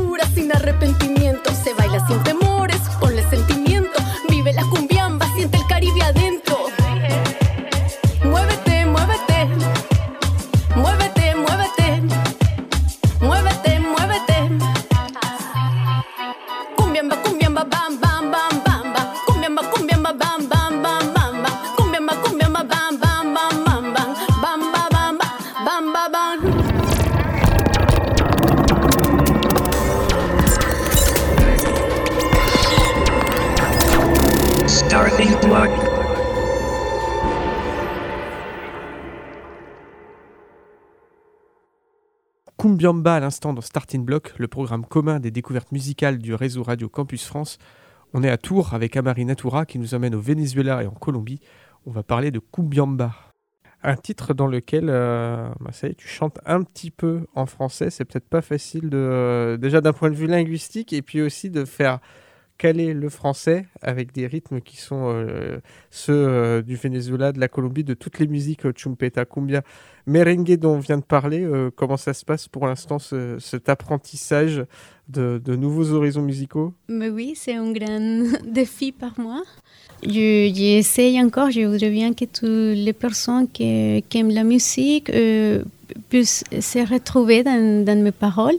Kumbiamba 42.68 43.14
à 43.14 43.20
l'instant 43.20 43.54
dans 43.54 43.62
Starting 43.62 44.04
Block, 44.04 44.34
le 44.36 44.46
programme 44.46 44.84
commun 44.84 45.20
des 45.20 45.30
découvertes 45.30 45.72
musicales 45.72 46.18
du 46.18 46.34
réseau 46.34 46.62
Radio 46.62 46.86
Campus 46.90 47.24
France. 47.24 47.56
On 48.12 48.22
est 48.22 48.28
à 48.28 48.36
Tours 48.36 48.74
avec 48.74 48.94
Amari 48.94 49.24
Natura 49.24 49.64
qui 49.64 49.78
nous 49.78 49.94
emmène 49.94 50.14
au 50.14 50.20
Venezuela 50.20 50.82
et 50.82 50.86
en 50.86 50.90
Colombie. 50.90 51.40
On 51.86 51.90
va 51.90 52.02
parler 52.02 52.30
de 52.30 52.40
Kumbiamba. 52.40 53.14
Un 53.82 53.96
titre 53.96 54.34
dans 54.34 54.46
lequel, 54.46 54.88
euh, 54.90 55.48
bah, 55.60 55.72
ça 55.72 55.86
y 55.86 55.92
est, 55.92 55.94
tu 55.94 56.08
chantes 56.08 56.40
un 56.44 56.62
petit 56.62 56.90
peu 56.90 57.24
en 57.34 57.46
français. 57.46 57.88
C'est 57.88 58.04
peut-être 58.04 58.28
pas 58.28 58.42
facile 58.42 58.90
de, 58.90 58.98
euh, 58.98 59.56
déjà 59.56 59.80
d'un 59.80 59.94
point 59.94 60.10
de 60.10 60.16
vue 60.16 60.26
linguistique 60.26 60.92
et 60.92 61.00
puis 61.00 61.22
aussi 61.22 61.48
de 61.48 61.64
faire 61.64 62.00
caler 62.58 62.92
le 62.92 63.08
français 63.08 63.66
avec 63.82 64.12
des 64.12 64.26
rythmes 64.26 64.60
qui 64.60 64.76
sont 64.78 65.12
euh, 65.14 65.58
ceux 65.90 66.12
euh, 66.12 66.60
du 66.62 66.74
Venezuela, 66.74 67.30
de 67.32 67.38
la 67.40 67.46
Colombie, 67.48 67.84
de 67.84 67.94
toutes 67.94 68.18
les 68.18 68.26
musiques 68.26 68.66
euh, 68.66 68.72
chumpeta, 68.74 69.24
cumbia, 69.24 69.62
merengue 70.06 70.56
dont 70.58 70.74
on 70.74 70.78
vient 70.80 70.98
de 70.98 71.04
parler. 71.04 71.42
euh, 71.44 71.70
comment 71.74 71.96
ça 71.96 72.12
se 72.14 72.24
passe 72.24 72.48
pour 72.48 72.66
l'instant, 72.66 72.98
ce- 72.98 73.38
cet 73.38 73.68
apprentissage 73.68 74.64
de, 75.08 75.40
nouveaux 75.56 75.92
horizons 75.92 76.22
musicaux? 76.22 76.74
Mais 76.88 77.08
oui, 77.10 77.34
c'est 77.36 77.54
un 77.54 77.70
grand 77.72 78.24
défi 78.44 78.90
pour 78.92 79.12
moi. 79.18 79.42
Je- 80.02 80.50
J'essaye 80.54 81.20
encore, 81.22 81.50
je 81.52 81.60
voudrais 81.60 81.90
bien 81.90 82.12
que 82.12 82.24
toutes 82.24 82.42
les 82.86 82.92
personnes 82.92 83.48
qui, 83.48 84.02
aiment 84.14 84.30
la 84.30 84.44
musique 84.44 85.10
puissent 86.08 86.44
se 86.60 86.78
retrouver 86.92 87.42
dans 87.44 88.02
mes 88.02 88.12
paroles. 88.12 88.58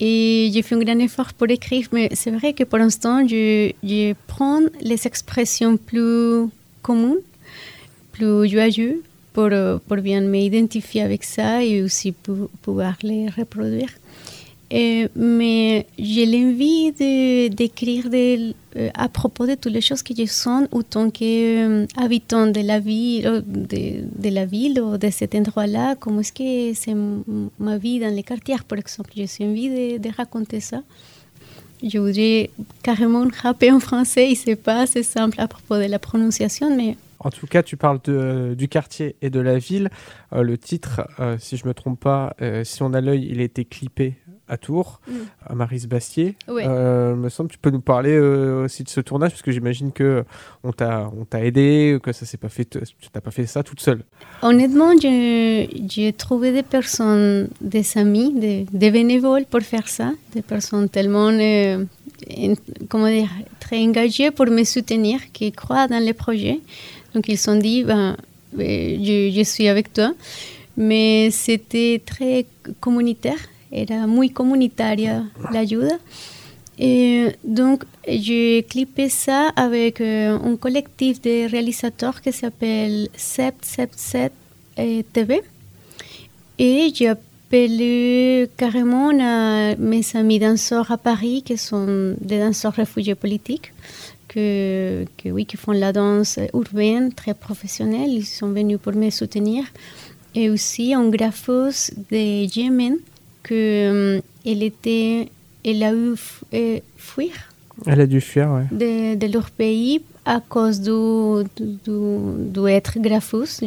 Et 0.00 0.50
j'ai 0.52 0.62
fait 0.62 0.74
un 0.74 0.80
grand 0.80 0.98
effort 0.98 1.32
pour 1.34 1.48
écrire, 1.48 1.86
mais 1.92 2.08
c'est 2.14 2.30
vrai 2.30 2.52
que 2.52 2.64
pour 2.64 2.78
l'instant, 2.78 3.26
je, 3.26 4.12
prends 4.26 4.60
les 4.80 5.06
expressions 5.06 5.76
plus 5.76 6.48
communes, 6.82 7.22
plus 8.12 8.48
joyeuses, 8.48 8.96
pour, 9.32 9.48
euh, 9.50 9.78
pour 9.86 9.98
bien 9.98 10.20
m'identifier 10.20 11.02
avec 11.02 11.24
ça 11.24 11.62
et 11.62 11.82
aussi 11.82 12.12
pour 12.12 12.48
pouvoir 12.62 12.94
les 13.02 13.28
reproduire. 13.28 13.90
Euh, 14.74 15.06
mais 15.14 15.86
j'ai 15.98 16.26
l'envie 16.26 16.90
d'écrire 17.50 18.10
de- 18.10 18.52
euh, 18.76 18.90
à 18.94 19.08
propos 19.08 19.46
de 19.46 19.54
toutes 19.54 19.72
les 19.72 19.80
choses 19.80 20.02
que 20.02 20.12
je 20.16 20.24
sens 20.24 20.66
autant 20.72 21.10
qu'habitant 21.10 22.48
de 22.48 22.60
la 22.60 22.80
ville, 22.80 23.44
de, 23.46 24.28
la 24.30 24.44
ville 24.46 24.80
ou 24.80 24.98
de 24.98 25.10
cet 25.10 25.36
endroit-là. 25.36 25.94
Comment 25.94 26.20
est-ce 26.20 26.32
que 26.32 26.74
c'est 26.74 26.96
ma 27.60 27.78
vie 27.78 28.00
dans 28.00 28.12
les 28.12 28.24
quartiers, 28.24 28.56
par 28.66 28.78
exemple. 28.78 29.10
J'ai 29.14 29.44
envie 29.44 29.68
de, 29.98 30.16
raconter 30.16 30.58
ça. 30.58 30.82
Je 31.80 31.98
voudrais 31.98 32.50
carrément 32.82 33.26
rapper 33.42 33.70
en 33.70 33.78
français 33.78 34.32
et 34.32 34.34
c'est 34.34 34.56
pas 34.56 34.80
assez 34.80 35.04
simple 35.04 35.40
à 35.40 35.46
propos 35.46 35.76
de 35.76 35.84
la 35.84 36.00
prononciation, 36.00 36.74
mais 36.74 36.96
En 37.20 37.30
tout 37.30 37.46
cas, 37.46 37.62
tu 37.62 37.76
parles 37.76 38.00
du 38.56 38.68
quartier 38.68 39.16
et 39.22 39.30
de 39.30 39.40
la 39.40 39.58
ville. 39.58 39.88
Euh, 40.32 40.42
le 40.42 40.58
titre, 40.58 41.08
euh, 41.20 41.36
si 41.38 41.56
je 41.56 41.66
me 41.66 41.74
trompe 41.74 42.00
pas, 42.00 42.34
euh, 42.42 42.64
si 42.64 42.82
on 42.82 42.92
a 42.92 43.00
l'œil, 43.00 43.28
il 43.30 43.40
a 43.40 43.44
été 43.44 43.64
clippé 43.64 44.14
à 44.48 44.56
Tours, 44.58 45.00
Mm. 45.08 45.12
à 45.46 45.54
Maris 45.54 45.86
Bastier. 45.86 46.34
Ouais. 46.48 46.64
Euh, 46.66 47.14
me 47.16 47.28
semble, 47.28 47.50
tu 47.50 47.58
peux 47.58 47.70
nous 47.70 47.80
parler 47.80 48.12
euh, 48.12 48.64
aussi 48.64 48.82
de 48.84 48.88
ce 48.88 49.00
tournage, 49.00 49.30
parce 49.30 49.42
que 49.42 49.52
j'imagine 49.52 49.90
que 49.92 50.24
on 50.62 50.72
t'a, 50.72 51.10
on 51.18 51.24
t'a 51.24 51.44
aidé, 51.44 51.98
que 52.02 52.12
ça 52.12 52.26
s'est 52.26 52.36
pas 52.36 52.48
fait, 52.50 52.64
t- 52.66 52.80
tu 52.80 53.08
n'as 53.14 53.20
pas 53.20 53.30
fait 53.30 53.46
ça 53.46 53.62
toute 53.62 53.80
seule. 53.80 54.02
Honnêtement, 54.42 54.90
j'ai 55.00 56.12
trouvé 56.16 56.52
des 56.52 56.62
personnes, 56.62 57.48
des 57.60 57.86
amis, 57.96 58.32
des, 58.34 58.66
des 58.72 58.90
bénévoles 58.90 59.46
pour 59.46 59.60
faire 59.62 59.88
ça, 59.88 60.12
des 60.34 60.42
personnes 60.42 60.88
tellement, 60.88 61.28
euh, 61.30 61.84
en- 62.36 62.54
comment 62.88 63.08
dire, 63.08 63.30
très 63.60 63.78
engagées 63.82 64.30
pour 64.30 64.46
me 64.46 64.64
soutenir, 64.64 65.20
qui 65.32 65.52
croient 65.52 65.88
dans 65.88 66.02
les 66.02 66.12
projets. 66.12 66.60
Donc 67.14 67.28
ils 67.28 67.38
se 67.38 67.44
sont 67.44 67.56
dit, 67.56 67.82
ben, 67.84 68.16
je, 68.58 69.32
je 69.34 69.42
suis 69.42 69.68
avec 69.68 69.92
toi. 69.92 70.12
Mais 70.76 71.30
c'était 71.30 72.02
très 72.04 72.46
communautaire, 72.80 73.38
era 73.74 74.06
muy 74.06 74.30
comunitaria 74.30 75.24
la. 75.52 75.64
Et 76.78 77.36
donc, 77.44 77.84
j'ai 78.08 78.66
clippé 78.68 79.08
ça 79.08 79.50
avec 79.54 80.00
euh, 80.00 80.38
un 80.38 80.56
collectif 80.56 81.20
de 81.22 81.48
réalisateurs 81.48 82.20
qui 82.20 82.32
s'appelle 82.32 83.08
777 83.14 84.32
euh, 84.78 85.02
TV. 85.12 85.42
Et 86.58 86.90
j'ai 86.92 87.08
appelé 87.08 88.50
carrément 88.56 89.10
à 89.20 89.76
mes 89.76 90.02
amis 90.14 90.40
danseurs 90.40 90.90
à 90.90 90.98
Paris, 90.98 91.42
qui 91.44 91.56
sont 91.56 92.16
des 92.20 92.40
danseurs 92.40 92.72
réfugiés 92.72 93.14
politiques, 93.14 93.72
que, 94.26 95.04
que, 95.16 95.28
oui, 95.28 95.46
qui 95.46 95.56
font 95.56 95.72
la 95.72 95.92
danse 95.92 96.40
urbaine 96.52 97.12
très 97.12 97.34
professionnelle. 97.34 98.10
Ils 98.10 98.26
sont 98.26 98.48
venus 98.48 98.78
pour 98.82 98.94
me 98.94 99.10
soutenir. 99.10 99.64
Et 100.34 100.50
aussi 100.50 100.92
un 100.92 101.08
graphos 101.08 101.92
de 102.10 102.56
Yémen, 102.58 102.96
que, 103.44 103.54
euh, 103.54 104.20
elle, 104.44 104.62
était, 104.62 105.28
elle 105.64 105.82
a 105.82 105.92
eu 105.92 106.14
euh, 106.54 106.78
fuir 106.96 107.32
Elle 107.86 108.00
a 108.00 108.06
dû 108.06 108.20
fuir, 108.20 108.46
ouais. 108.54 108.66
de, 108.82 109.14
de 109.14 109.32
leur 109.32 109.50
pays 109.50 110.00
à 110.24 110.40
cause 110.40 110.80
du, 110.80 111.44
du, 111.60 112.00
du- 112.54 112.68
être 112.68 112.94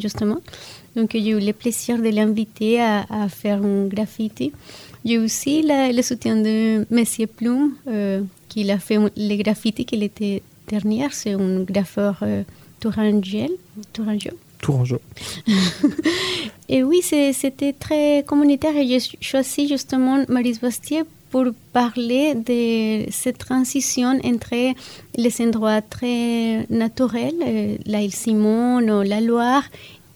justement. 0.06 0.40
Donc, 0.96 1.10
j'ai 1.14 1.30
eu 1.30 1.40
le 1.40 1.54
plaisir 1.54 1.98
de 2.00 2.10
l'inviter 2.10 2.82
à, 2.82 3.06
à 3.10 3.30
faire 3.30 3.60
un 3.64 3.86
graffiti. 3.86 4.52
J'ai 5.06 5.20
aussi 5.20 5.62
la- 5.62 5.92
le 5.92 6.02
soutien 6.02 6.36
de 6.48 6.86
Monsieur 6.90 7.28
Plume, 7.28 7.74
euh, 7.88 8.22
qui 8.50 8.70
a 8.72 8.80
fait 8.80 8.98
le 9.16 9.36
graffiti 9.44 9.86
qu'il 9.86 10.02
était 10.04 10.42
dernier. 10.68 11.08
C'est 11.12 11.34
un 11.34 11.62
graffeur 11.62 12.16
euh, 12.24 12.42
tourangel. 12.80 13.52
Tourangeau. 14.62 15.02
Et 16.70 16.84
oui, 16.84 17.02
c'était 17.02 17.74
très 17.74 18.26
communautaire 18.28 18.76
et 18.76 18.86
j'ai 18.86 19.00
choisi 19.22 19.70
justement 19.70 20.26
Maris 20.28 20.60
Bastier 20.62 21.04
pour 21.30 21.46
parler 21.72 22.36
de 22.36 23.10
cette 23.10 23.38
transition 23.38 24.20
entre 24.24 24.74
les 25.16 25.42
endroits 25.42 25.82
très 25.82 26.66
naturels, 26.70 27.36
euh, 27.46 27.78
la 27.86 28.02
île 28.02 28.14
Simon 28.14 28.80
ou 28.82 29.02
la 29.04 29.22
Loire, 29.22 29.64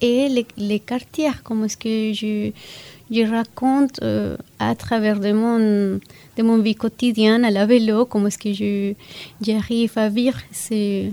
et 0.02 0.28
les, 0.58 0.80
quartiers. 0.80 1.32
Comment 1.44 1.66
est-ce 1.66 1.78
que 1.78 2.14
je, 2.14 3.24
raconte 3.30 4.02
euh, 4.02 4.36
à 4.60 4.74
travers 4.76 5.20
de 5.20 5.32
mon, 5.32 6.58
vie 6.58 6.76
quotidienne 6.76 7.46
à 7.46 7.52
la 7.52 7.66
vélo, 7.66 8.06
comment 8.06 8.28
est-ce 8.28 8.38
que 8.38 8.96
j'arrive 9.42 9.94
à 9.98 10.10
vivre 10.10 10.40
ce, 10.52 11.10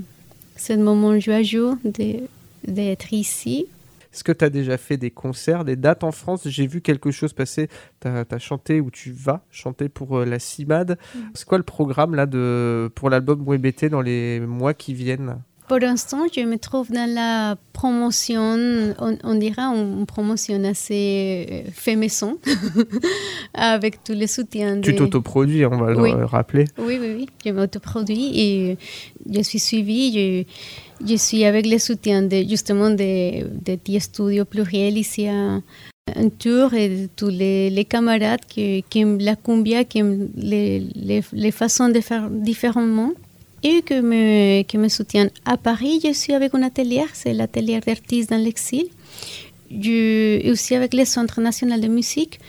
ce 0.57 0.73
moment 0.73 1.19
joyeux 1.21 1.75
de- 1.85 2.23
d'être 2.67 3.13
ici 3.13 3.67
Est-ce 4.13 4.25
que 4.25 4.33
tu 4.33 4.45
as 4.45 4.51
déjà 4.51 4.77
fait 4.79 4.97
des 4.97 5.11
concerts, 5.11 5.65
des 5.65 5.77
dates 5.77 6.03
en 6.05 6.13
France? 6.13 6.49
J'ai 6.49 6.67
vu 6.67 6.81
quelque 6.81 7.11
chose 7.11 7.33
passer. 7.33 7.69
Tu 8.01 8.09
as, 8.09 8.39
chanté 8.39 8.81
ou 8.81 8.91
tu 8.91 9.13
vas 9.13 9.43
chanter 9.51 9.89
pour 9.89 10.19
euh, 10.19 10.25
la 10.25 10.39
CIMAD. 10.39 10.99
C'est 11.35 11.47
quoi 11.47 11.59
le 11.59 11.65
programme 11.65 12.15
là 12.15 12.27
de, 12.27 12.91
pour 12.95 13.11
l'album 13.11 13.43
WBT 13.47 13.87
dans 13.91 14.01
les 14.03 14.41
mois 14.41 14.75
qui 14.75 14.95
viennent? 14.95 15.37
Pour 15.69 15.79
l'instant, 15.81 16.25
je 16.35 16.41
me 16.41 16.57
trouve 16.57 16.91
dans 16.91 17.13
la 17.15 17.57
promotion, 17.75 18.57
on, 18.99 19.19
on 19.23 19.35
dirait 19.35 19.61
une 19.61 20.07
promotion 20.07 20.65
assez 20.65 21.47
euh, 21.67 21.71
fait 21.75 21.95
maison, 21.95 22.39
avec 23.55 24.03
tous 24.03 24.15
les 24.15 24.27
soutiens. 24.27 24.81
Tu 24.81 24.93
des- 24.93 24.97
t'autoproduis, 24.97 25.67
on 25.67 25.77
va 25.77 25.93
Oui. 25.95 26.13
le 26.13 26.25
rappeler. 26.25 26.65
Oui, 26.79 26.97
oui, 27.01 27.15
oui. 27.19 27.27
Je 27.45 27.51
m'autoproduis 27.51 28.31
et 28.41 28.79
je 29.31 29.43
suis 29.43 29.59
suivie. 29.59 30.13
Je, 30.15 30.45
je 31.07 31.17
suis 31.17 31.45
avec 31.45 31.67
le 31.67 31.79
soutien 31.79 32.23
de, 32.23 32.45
justement 32.49 32.91
de, 32.91 33.45
de 33.65 33.75
tes 33.77 34.01
studios 34.01 34.45
pluriels 34.45 34.99
ici 34.99 35.27
à, 35.29 35.61
un 36.17 36.29
tour 36.31 36.75
et 36.75 37.09
tous 37.17 37.29
les, 37.29 37.71
les 37.71 37.85
camarades 37.85 38.41
qui, 38.49 38.85
qui 38.89 39.01
aiment 39.01 39.19
la 39.19 39.37
cumbia, 39.37 39.85
qui 39.85 39.99
aiment 39.99 40.29
les, 40.37 40.81
les, 40.95 41.23
les 41.33 41.51
façons 41.51 41.89
de 41.89 42.01
faire 42.01 42.31
différemment 42.31 43.13
et 43.63 43.83
que 43.83 44.01
me, 44.01 44.63
que 44.63 44.79
me 44.79 44.89
soutiennent. 44.89 45.31
À 45.45 45.57
Paris, 45.57 46.01
je 46.05 46.13
suis 46.13 46.33
avec 46.33 46.55
un 46.55 46.63
atelier, 46.63 47.05
c'est 47.13 47.33
l'atelier 47.33 47.81
d'artistes 47.81 48.31
dans 48.31 48.43
l'exil. 48.43 48.87
Et 49.71 50.49
aussi 50.51 50.75
avec 50.75 50.95
le 50.95 51.05
Centre 51.05 51.41
national 51.41 51.81
de 51.81 51.89
musique. 51.89 52.41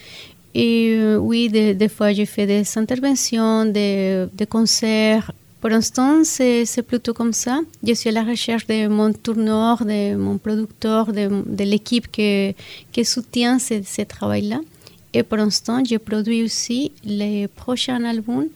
Et 0.56 0.96
euh, 0.98 1.18
oui, 1.18 1.50
des, 1.50 1.74
des 1.74 1.90
fois, 1.90 2.14
je 2.14 2.24
fais 2.26 2.48
des 2.48 2.64
interventions, 2.78 3.66
des, 3.66 4.26
des 4.34 4.46
concerts. 4.46 5.32
Pour 5.60 5.70
l'instant, 5.70 6.24
c'est 6.24 6.84
plutôt 6.88 7.14
comme 7.14 7.34
ça. 7.34 7.60
Je 7.86 7.94
suis 7.94 8.10
à 8.10 8.14
la 8.14 8.24
recherche 8.24 8.66
de 8.68 8.88
mon 8.88 9.12
tourneur, 9.12 9.84
de 9.84 10.16
mon 10.16 10.38
producteur, 10.38 11.12
de, 11.12 11.64
l'équipe 11.64 12.08
qui, 12.12 13.06
soutient 13.06 13.60
ce, 13.60 14.02
travail-là. 14.04 14.62
Et 15.14 15.24
pour 15.24 15.38
l'instant, 15.38 15.84
je 15.84 15.98
produis 15.98 16.44
aussi 16.44 16.92
les 17.04 17.48
prochains 17.48 18.04
albums 18.06 18.48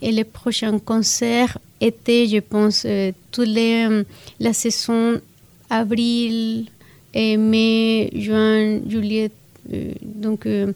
et 0.00 0.10
les 0.10 0.24
prochains 0.24 0.78
concerts 0.78 1.58
été, 1.80 2.26
je 2.28 2.38
pense, 2.38 2.84
euh, 2.86 3.12
euh, 3.38 4.04
la 4.40 4.52
saison 4.52 5.20
avril, 5.68 6.66
et 7.14 7.36
mai, 7.36 8.10
juin, 8.14 8.80
juillet. 8.88 9.30
Euh, 9.72 9.92
donc, 10.02 10.46
euh, 10.46 10.72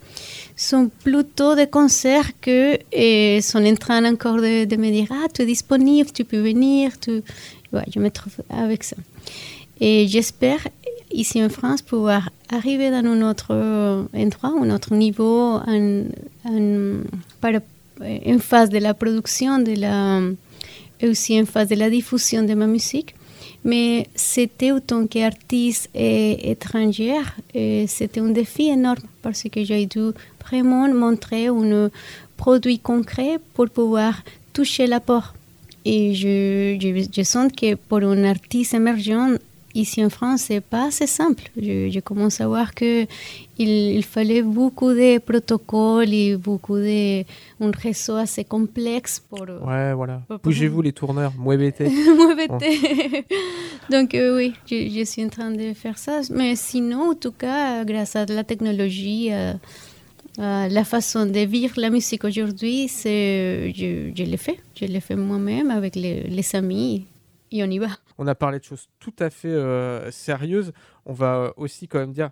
sont 0.56 0.90
plutôt 1.02 1.54
des 1.54 1.66
concerts 1.66 2.30
que 2.40 2.78
euh, 2.96 3.40
sont 3.40 3.64
en 3.64 3.74
train 3.74 4.04
encore 4.04 4.36
de, 4.36 4.64
de 4.64 4.76
me 4.76 4.90
dire 4.90 5.08
Ah, 5.10 5.26
tu 5.32 5.42
es 5.42 5.46
disponible, 5.46 6.10
tu 6.12 6.24
peux 6.24 6.40
venir. 6.40 6.98
Tu... 7.00 7.22
Ouais, 7.72 7.84
je 7.92 7.98
me 7.98 8.10
trouve 8.10 8.34
avec 8.50 8.84
ça. 8.84 8.96
Et 9.80 10.06
j'espère, 10.08 10.60
ici 11.10 11.42
en 11.42 11.48
France, 11.48 11.82
pouvoir 11.82 12.30
arriver 12.50 12.90
dans 12.90 13.04
un 13.04 13.30
autre 13.30 13.52
endroit, 14.14 14.52
un 14.60 14.70
autre 14.70 14.94
niveau, 14.94 15.58
en, 15.66 16.04
en, 16.44 17.00
en 18.04 18.38
phase 18.38 18.68
de 18.70 18.78
la 18.78 18.94
production, 18.94 19.58
de 19.58 19.74
la, 19.74 20.20
et 21.00 21.08
aussi 21.08 21.40
en 21.40 21.46
phase 21.46 21.68
de 21.68 21.74
la 21.74 21.90
diffusion 21.90 22.42
de 22.42 22.54
ma 22.54 22.66
musique. 22.66 23.14
Mais 23.64 24.08
c'était 24.14 24.72
autant 24.72 25.06
qu'artiste 25.06 25.88
étrangère, 25.94 27.36
et 27.54 27.86
c'était 27.86 28.20
un 28.20 28.30
défi 28.30 28.68
énorme 28.68 29.06
parce 29.22 29.44
que 29.44 29.62
j'ai 29.64 29.86
dû 29.86 30.10
vraiment 30.44 30.88
montrer 30.92 31.46
un 31.46 31.88
produit 32.36 32.80
concret 32.80 33.38
pour 33.54 33.68
pouvoir 33.70 34.22
toucher 34.52 34.86
la 34.86 34.98
porte. 35.00 35.34
Et 35.84 36.14
je, 36.14 36.76
je 37.16 37.22
sens 37.22 37.50
que 37.52 37.74
pour 37.74 37.98
un 37.98 38.24
artiste 38.24 38.74
émergent, 38.74 39.36
ici 39.74 40.04
en 40.04 40.10
France, 40.10 40.42
c'est 40.48 40.60
pas 40.60 40.86
assez 40.86 41.06
simple. 41.06 41.44
Je, 41.56 41.90
je 41.90 42.00
commence 42.00 42.40
à 42.40 42.46
voir 42.46 42.74
que 42.74 43.06
il, 43.58 43.68
il 43.96 44.04
fallait 44.04 44.42
beaucoup 44.42 44.92
de 44.92 45.18
protocoles 45.18 46.12
et 46.12 46.36
beaucoup 46.36 46.76
de 46.76 47.22
un 47.60 47.70
réseau 47.70 48.16
assez 48.16 48.44
complexe 48.44 49.22
pour 49.28 49.40
Ouais, 49.40 49.92
voilà. 49.94 50.22
Bougez-vous 50.42 50.82
les 50.82 50.92
tourneurs, 50.92 51.32
muévete. 51.38 51.80
Muévete. 52.18 52.64
Donc 53.90 54.14
euh, 54.14 54.36
oui, 54.36 54.54
je, 54.66 54.88
je 54.88 55.04
suis 55.04 55.24
en 55.24 55.28
train 55.28 55.50
de 55.50 55.72
faire 55.74 55.98
ça. 55.98 56.20
Mais 56.30 56.56
sinon, 56.56 57.10
en 57.10 57.14
tout 57.14 57.32
cas, 57.32 57.84
grâce 57.84 58.16
à 58.16 58.24
la 58.26 58.44
technologie, 58.44 59.28
euh, 59.32 59.52
euh, 60.38 60.68
la 60.68 60.84
façon 60.84 61.26
de 61.26 61.40
vivre 61.40 61.74
la 61.76 61.90
musique 61.90 62.24
aujourd'hui, 62.24 62.88
c'est 62.88 63.72
je, 63.74 64.10
je 64.16 64.22
l'ai 64.22 64.36
fait. 64.38 64.58
Je 64.74 64.86
l'ai 64.86 65.00
fait 65.00 65.16
moi-même 65.16 65.70
avec 65.70 65.94
les, 65.94 66.22
les 66.24 66.56
amis 66.56 67.04
et 67.52 67.62
on 67.62 67.70
y 67.70 67.78
va. 67.78 67.88
On 68.18 68.26
a 68.26 68.34
parlé 68.34 68.58
de 68.58 68.64
choses 68.64 68.88
tout 68.98 69.14
à 69.18 69.30
fait 69.30 69.48
euh, 69.48 70.10
sérieuses. 70.10 70.72
On 71.06 71.12
va 71.12 71.52
aussi 71.56 71.88
quand 71.88 71.98
même 71.98 72.12
dire, 72.12 72.30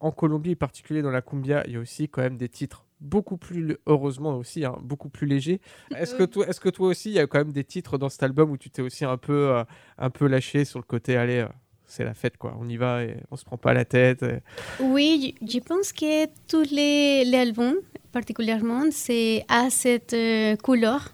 en 0.00 0.10
Colombie, 0.10 0.52
en 0.52 0.56
particulier 0.56 1.02
dans 1.02 1.10
la 1.10 1.22
cumbia, 1.22 1.62
il 1.66 1.74
y 1.74 1.76
a 1.76 1.80
aussi 1.80 2.08
quand 2.08 2.22
même 2.22 2.36
des 2.36 2.48
titres 2.48 2.84
beaucoup 3.00 3.36
plus, 3.36 3.76
heureusement 3.86 4.36
aussi, 4.36 4.64
hein, 4.64 4.76
beaucoup 4.82 5.08
plus 5.08 5.26
légers. 5.26 5.60
Est-ce 5.96 6.14
que, 6.14 6.22
toi, 6.24 6.46
est 6.48 6.58
que 6.60 6.68
toi 6.68 6.88
aussi, 6.88 7.10
il 7.10 7.14
y 7.14 7.18
a 7.18 7.26
quand 7.26 7.38
même 7.38 7.52
des 7.52 7.64
titres 7.64 7.98
dans 7.98 8.08
cet 8.08 8.22
album 8.22 8.50
où 8.50 8.56
tu 8.56 8.70
t'es 8.70 8.82
aussi 8.82 9.04
un 9.04 9.16
peu, 9.16 9.50
euh, 9.50 9.64
un 9.98 10.10
peu 10.10 10.26
lâché 10.28 10.64
sur 10.64 10.78
le 10.78 10.84
côté, 10.84 11.16
allez, 11.16 11.38
euh, 11.40 11.48
c'est 11.86 12.04
la 12.04 12.14
fête, 12.14 12.36
quoi. 12.36 12.56
On 12.60 12.68
y 12.68 12.76
va 12.76 13.02
et 13.04 13.16
on 13.30 13.36
se 13.36 13.44
prend 13.44 13.56
pas 13.58 13.74
la 13.74 13.84
tête. 13.84 14.22
et- 14.22 14.38
Oui, 14.80 15.34
je 15.42 15.58
pense 15.58 15.92
que 15.92 16.26
tous 16.48 16.70
les, 16.70 17.24
les 17.24 17.38
albums, 17.38 17.76
particulièrement, 18.12 18.84
c'est 18.92 19.44
à 19.48 19.68
cette 19.70 20.14
euh, 20.14 20.56
couleur. 20.56 21.12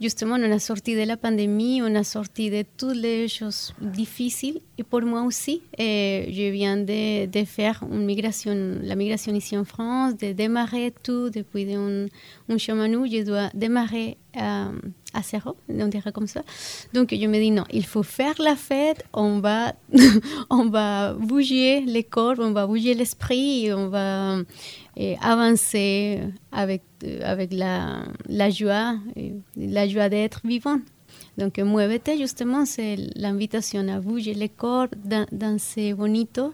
Justement, 0.00 0.36
on 0.36 0.50
a 0.50 0.58
sorti 0.58 0.94
de 0.96 1.02
la 1.02 1.18
pandémie, 1.18 1.82
on 1.82 1.94
a 1.94 2.04
sorti 2.04 2.48
de 2.48 2.64
toutes 2.78 2.96
les 2.96 3.28
choses 3.28 3.74
difficiles. 3.82 4.60
Et 4.78 4.82
pour 4.82 5.02
moi 5.02 5.22
aussi, 5.24 5.60
euh, 5.78 6.24
je 6.26 6.50
viens 6.50 6.78
de, 6.78 7.26
de 7.26 7.44
faire 7.44 7.84
une 7.92 8.06
migration, 8.06 8.78
la 8.82 8.94
migration 8.94 9.34
ici 9.34 9.58
en 9.58 9.64
France, 9.66 10.16
de 10.16 10.32
démarrer 10.32 10.94
tout 11.02 11.28
depuis 11.28 11.74
un, 11.74 12.06
un 12.48 12.56
chemin 12.56 12.90
où 12.94 13.06
je 13.06 13.22
dois 13.22 13.50
démarrer 13.52 14.16
à, 14.36 14.70
à 15.14 15.22
zéro, 15.22 15.56
on 15.68 15.86
dirait 15.88 16.12
comme 16.12 16.26
ça. 16.26 16.42
Donc 16.92 17.08
je 17.12 17.26
me 17.26 17.38
dis 17.38 17.50
non, 17.50 17.64
il 17.72 17.84
faut 17.86 18.02
faire 18.02 18.34
la 18.38 18.56
fête, 18.56 19.04
on 19.12 19.40
va, 19.40 19.74
on 20.50 20.66
va 20.68 21.14
bouger 21.14 21.80
les 21.82 22.04
corps, 22.04 22.36
on 22.38 22.52
va 22.52 22.66
bouger 22.66 22.94
l'esprit, 22.94 23.72
on 23.72 23.88
va 23.88 24.36
euh, 24.36 25.14
avancer 25.22 26.20
avec, 26.52 26.82
euh, 27.04 27.20
avec 27.24 27.52
la, 27.52 28.04
la 28.28 28.50
joie, 28.50 28.96
et 29.16 29.32
la 29.56 29.88
joie 29.88 30.08
d'être 30.08 30.40
vivant. 30.44 30.78
Donc 31.38 31.58
Muévete, 31.58 32.10
justement, 32.18 32.66
c'est 32.66 32.96
l'invitation 33.16 33.86
à 33.88 34.00
bouger 34.00 34.34
les 34.34 34.48
corps, 34.48 34.88
dan- 35.04 35.26
danser 35.32 35.94
bonito. 35.94 36.52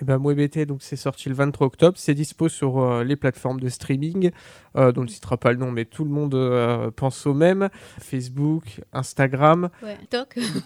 Eh 0.00 0.04
ben, 0.04 0.18
donc 0.66 0.82
c'est 0.82 0.96
sorti 0.96 1.28
le 1.28 1.34
23 1.34 1.66
octobre. 1.66 1.96
C'est 1.96 2.14
dispo 2.14 2.48
sur 2.48 2.78
euh, 2.78 3.04
les 3.04 3.16
plateformes 3.16 3.60
de 3.60 3.68
streaming, 3.68 4.30
euh, 4.76 4.90
dont 4.90 5.02
on 5.02 5.04
ne 5.04 5.08
citera 5.08 5.36
pas 5.36 5.52
le 5.52 5.58
nom, 5.58 5.70
mais 5.70 5.84
tout 5.84 6.04
le 6.04 6.10
monde 6.10 6.34
euh, 6.34 6.90
pense 6.90 7.26
au 7.26 7.34
même. 7.34 7.68
Facebook, 8.00 8.80
Instagram, 8.92 9.68
Ouais. 9.82 9.98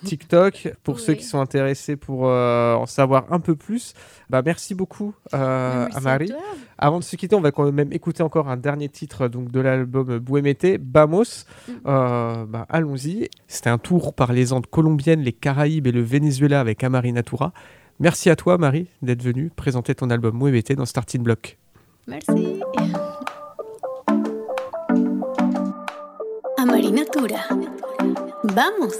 TikTok, 0.04 0.72
pour 0.82 1.00
ceux 1.00 1.14
qui 1.14 1.24
sont 1.24 1.40
intéressés 1.40 1.96
pour 1.96 2.22
en 2.22 2.86
savoir 2.86 3.32
un 3.32 3.40
peu 3.40 3.54
plus. 3.54 3.94
Bah, 4.30 4.42
merci 4.44 4.74
beaucoup 4.74 5.14
Merci 5.32 5.96
à 5.96 6.00
Marie. 6.00 6.32
Avant 6.78 6.98
de 6.98 7.04
se 7.04 7.16
quitter, 7.16 7.34
on 7.34 7.40
va 7.40 7.50
quand 7.50 7.70
même 7.72 7.92
écouter 7.92 8.22
encore 8.22 8.48
un 8.48 8.56
dernier 8.56 8.88
titre 8.88 9.28
donc, 9.28 9.50
de 9.50 9.60
l'album 9.60 10.18
Buemete, 10.18 10.78
Bamos. 10.80 11.44
Mm. 11.68 11.72
Bah, 11.84 12.66
Allons-y. 12.68 13.28
C'était 13.46 13.70
un 13.70 13.78
tour 13.78 14.14
par 14.14 14.32
les 14.32 14.52
Andes 14.52 14.66
colombiennes, 14.66 15.20
les 15.20 15.32
Caraïbes 15.32 15.86
et 15.86 15.92
le 15.92 16.02
Venezuela 16.02 16.60
avec 16.60 16.84
Amari 16.84 17.12
Natura. 17.12 17.52
Merci 18.00 18.30
à 18.30 18.36
toi, 18.36 18.58
Marie, 18.58 18.86
d'être 19.02 19.22
venue 19.22 19.50
présenter 19.50 19.92
ton 19.92 20.08
album 20.10 20.38
Buemete 20.38 20.72
dans 20.72 20.86
Starting 20.86 21.20
Block. 21.20 21.58
Merci. 22.06 22.60
A 26.56 26.64
Marinatura. 26.64 27.40
Vamos. 28.44 28.94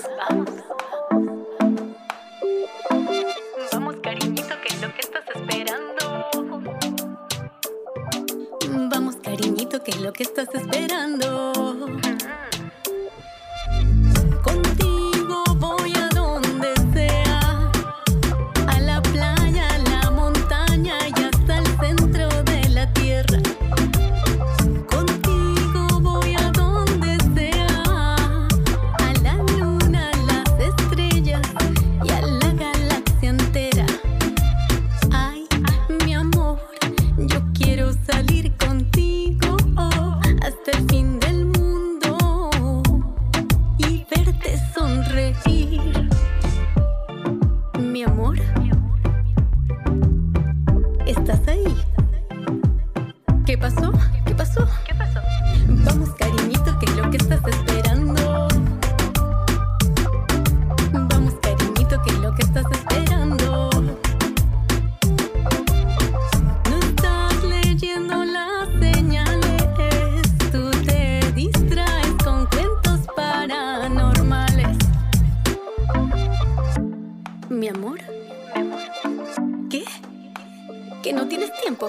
Vamos, 3.72 3.94
cariñito, 4.02 4.54
que 4.62 4.74
es 4.74 4.82
lo 4.82 4.92
que 4.92 5.00
estás 5.00 5.24
esperando. 5.32 6.24
Vamos, 8.90 9.16
cariñito, 9.22 9.82
que 9.84 9.90
es 9.92 10.00
lo 10.00 10.12
que 10.12 10.24
estás 10.24 10.48
esperando. 10.52 11.52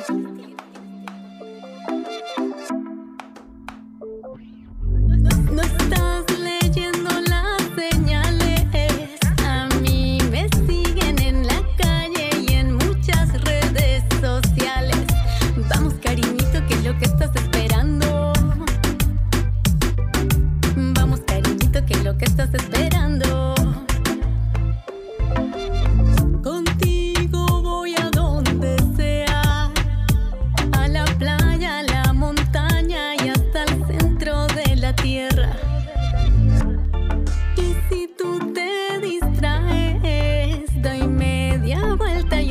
Cool. 0.07 0.58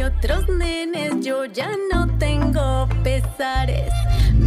Otros 0.09 0.49
nenes, 0.49 1.13
yo 1.21 1.45
ya 1.45 1.71
no 1.93 2.09
tengo 2.19 2.89
pesares. 3.03 3.93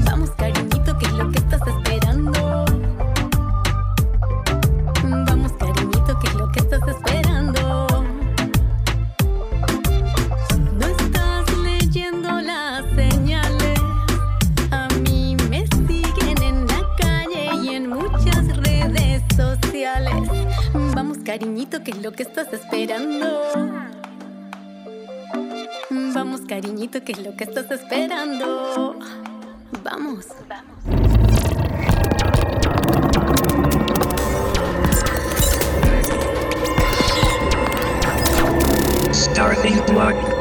Vamos, 0.05 0.31
cariñito, 0.31 0.97
que 0.97 1.05
es 1.05 1.13
lo 1.13 1.29
que 1.29 1.37
estás 1.37 1.61
esperando. 1.67 2.65
Vamos, 5.03 5.51
cariñito, 5.59 6.19
que 6.19 6.27
es 6.27 6.33
lo 6.33 6.51
que 6.51 6.59
estás 6.59 6.81
esperando. 6.87 7.87
No 10.79 10.87
estás 10.87 11.57
leyendo 11.57 12.41
las 12.41 12.83
señales. 12.95 13.79
A 14.71 14.87
mí 15.03 15.35
me 15.49 15.67
siguen 15.87 16.41
en 16.41 16.67
la 16.67 16.81
calle 16.97 17.49
y 17.63 17.75
en 17.75 17.89
muchas 17.89 18.57
redes 18.57 19.21
sociales. 19.35 20.27
Vamos, 20.95 21.19
cariñito, 21.23 21.83
que 21.83 21.91
es 21.91 22.01
lo 22.01 22.11
que 22.13 22.23
estás 22.23 22.51
esperando. 22.51 23.70
Vamos, 26.51 26.63
cariñito, 26.63 27.01
que 27.01 27.13
es 27.13 27.19
lo 27.19 27.35
que 27.35 27.45
estás 27.45 27.71
esperando. 27.71 28.99
Vamos. 29.83 30.25
Starting 39.13 39.81
blood. 39.87 40.40